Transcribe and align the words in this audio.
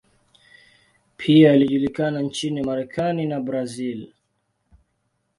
Pia 1.17 1.51
alijulikana 1.51 2.21
nchini 2.21 2.63
Marekani 2.63 3.25
na 3.25 3.39
Brazil. 3.39 4.13